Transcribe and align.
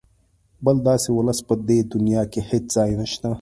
بل 0.65 0.77
داسې 0.89 1.09
ولس 1.17 1.39
په 1.47 1.53
دې 1.67 1.79
دونیا 1.93 2.23
کې 2.31 2.41
هېڅ 2.49 2.65
ځای 2.75 2.91
نشته. 3.01 3.27